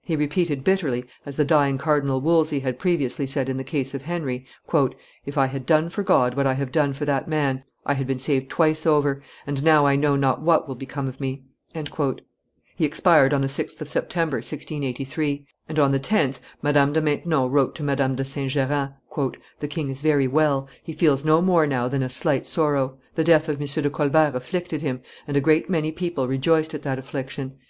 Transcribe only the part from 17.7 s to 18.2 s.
to Madame